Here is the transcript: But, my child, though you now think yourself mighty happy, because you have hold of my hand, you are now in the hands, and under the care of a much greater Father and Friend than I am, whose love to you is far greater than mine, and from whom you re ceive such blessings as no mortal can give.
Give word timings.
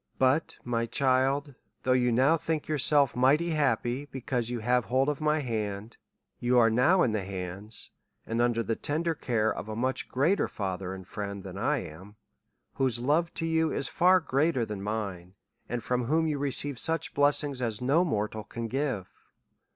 But, 0.17 0.57
my 0.63 0.87
child, 0.87 1.53
though 1.83 1.91
you 1.91 2.11
now 2.11 2.35
think 2.35 2.67
yourself 2.67 3.15
mighty 3.15 3.51
happy, 3.51 4.05
because 4.05 4.49
you 4.49 4.57
have 4.57 4.85
hold 4.85 5.09
of 5.09 5.21
my 5.21 5.41
hand, 5.41 5.95
you 6.39 6.57
are 6.57 6.71
now 6.71 7.03
in 7.03 7.11
the 7.11 7.21
hands, 7.23 7.91
and 8.25 8.41
under 8.41 8.63
the 8.63 8.75
care 8.75 9.53
of 9.53 9.69
a 9.69 9.75
much 9.75 10.09
greater 10.09 10.47
Father 10.47 10.95
and 10.95 11.07
Friend 11.07 11.43
than 11.43 11.55
I 11.59 11.85
am, 11.87 12.15
whose 12.73 12.97
love 12.97 13.31
to 13.35 13.45
you 13.45 13.71
is 13.71 13.89
far 13.89 14.19
greater 14.19 14.65
than 14.65 14.81
mine, 14.81 15.35
and 15.69 15.83
from 15.83 16.05
whom 16.05 16.25
you 16.25 16.39
re 16.39 16.49
ceive 16.49 16.79
such 16.79 17.13
blessings 17.13 17.61
as 17.61 17.79
no 17.79 18.03
mortal 18.03 18.43
can 18.43 18.67
give. 18.69 19.07